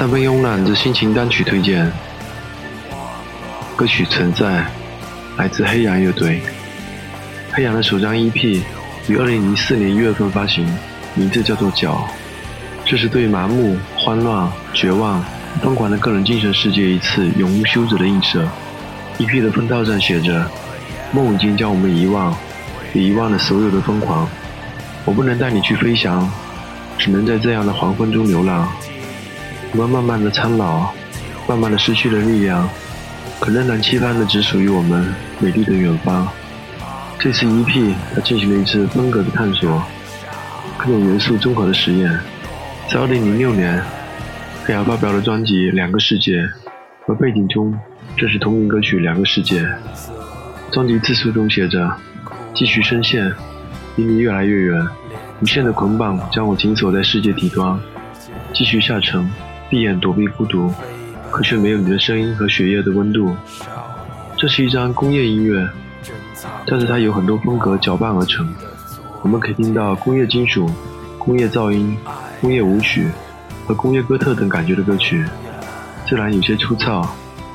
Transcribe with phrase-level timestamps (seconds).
[0.00, 1.86] 三分慵懒的心情单曲推荐，
[3.76, 4.46] 歌曲《存在》
[5.36, 6.40] 来自黑羊乐队。
[7.52, 8.62] 黑羊的首张 EP
[9.08, 10.66] 于2004年1月份发行，
[11.12, 12.08] 名字叫做《脚》，
[12.88, 15.22] 这是对麻木、慌乱、绝望、
[15.62, 18.48] 疯狂的个人精神世界一次永无休止的映射。
[19.18, 20.50] EP 的封套上写着
[21.12, 22.34] ：“梦已经将我们遗忘，
[22.94, 24.26] 也遗忘了所有的疯狂。
[25.04, 26.26] 我不能带你去飞翔，
[26.96, 28.66] 只能在这样的黄昏中流浪。”
[29.72, 30.92] 我们慢慢的苍老，
[31.48, 32.68] 慢慢的失去了力量，
[33.38, 36.26] 可仍然期盼的只属于我们美丽的远方。
[37.18, 39.80] 这次 EP，他进行了一次风格的探索，
[40.76, 42.18] 各种元素综合的实验。
[42.88, 43.80] 在2006年，
[44.64, 46.42] 黑羊发表了专辑《两个世界》，
[47.06, 47.72] 而背景中
[48.16, 49.62] 正是同名歌曲《两个世界》。
[50.72, 51.88] 专辑自述中写着
[52.54, 53.32] ：“继续深陷，
[53.94, 54.86] 离你越来越远，
[55.40, 57.78] 无限的捆绑将我紧锁在世界底端，
[58.52, 59.30] 继续下沉。”
[59.70, 60.70] 闭眼躲避孤独，
[61.30, 63.34] 可却没有你的声音和血液的温度。
[64.36, 65.66] 这是一张工业音乐，
[66.66, 68.52] 但是它有很多风格搅拌而成。
[69.22, 70.68] 我们可以听到工业金属、
[71.18, 71.96] 工业噪音、
[72.40, 73.06] 工业舞曲
[73.66, 75.24] 和工业哥特等感觉的歌曲。
[76.06, 77.08] 虽然有些粗糙，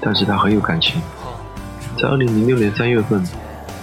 [0.00, 1.00] 但是它很有感情。
[1.96, 3.24] 在2006年3月份，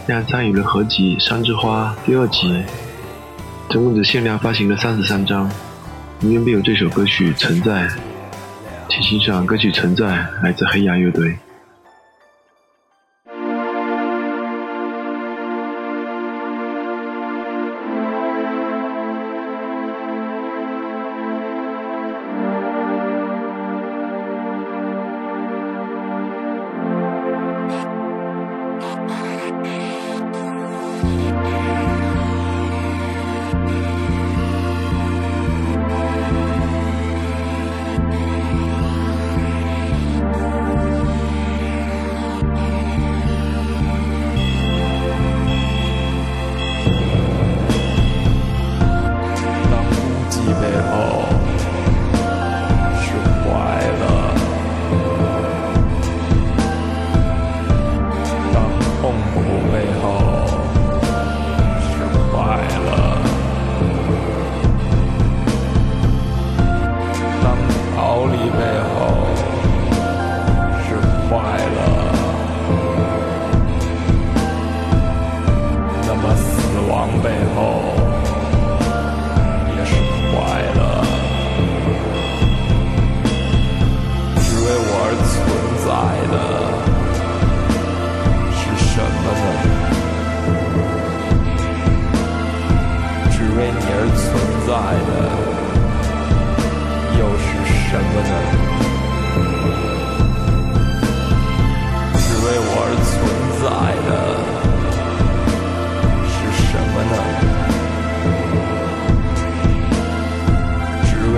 [0.07, 2.63] 亮参与了合集《山之花》第二集，
[3.69, 5.49] 总共只限量发行了三十三张，
[6.19, 7.87] 里面便有这首歌曲《存在》。
[9.01, 10.05] 欣赏歌曲《存在》，
[10.43, 11.37] 来自黑羊乐队。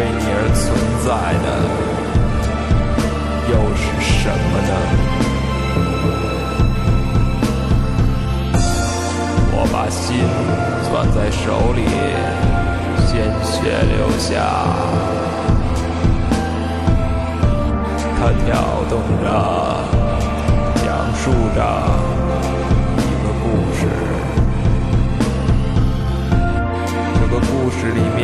[0.01, 0.65] 为你而存
[1.05, 1.07] 在
[1.45, 1.47] 的
[3.51, 4.73] 又是什么呢？
[9.53, 10.01] 我把心
[10.89, 11.79] 攥在手里。
[13.05, 13.13] 鲜
[13.43, 13.53] 血
[13.91, 14.31] 流下，
[18.17, 18.49] 它跳
[18.89, 19.25] 动着，
[20.83, 21.57] 讲述着
[27.13, 28.19] 这个故事里面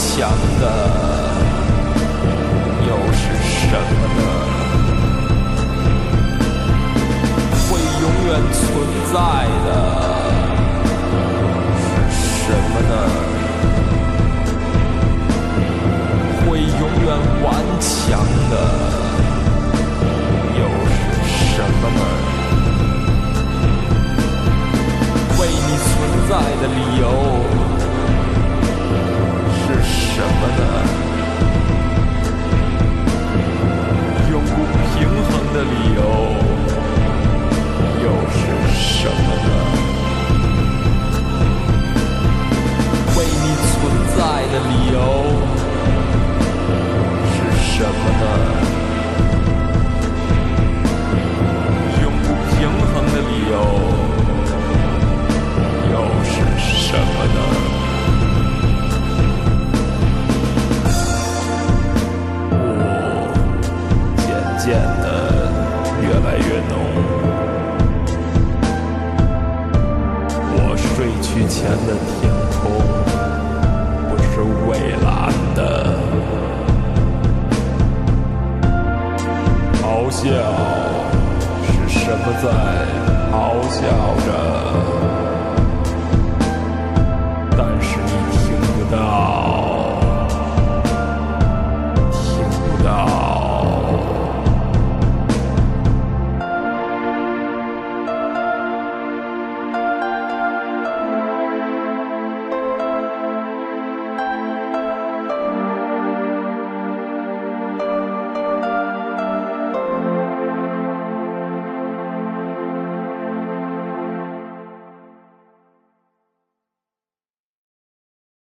[0.00, 0.64] 强的
[2.88, 4.20] 又是什么呢？
[7.68, 7.70] 会
[8.00, 8.60] 永远存
[9.12, 9.14] 在
[9.66, 9.68] 的
[12.10, 12.92] 是什么呢
[16.46, 17.08] 会永远
[17.44, 17.46] 顽
[17.78, 17.88] 强
[18.50, 18.89] 的。
[83.82, 84.19] ja auch.